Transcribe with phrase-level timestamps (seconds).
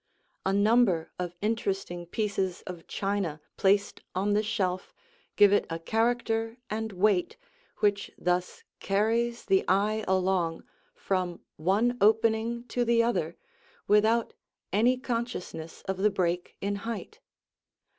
[0.47, 4.95] A number of interesting pieces of china placed on the shelf
[5.35, 7.37] give it a character and weight
[7.81, 10.63] which thus carries the eye along
[10.95, 13.37] from one opening to the other
[13.87, 14.33] without
[14.73, 17.19] any consciousness of the break in height.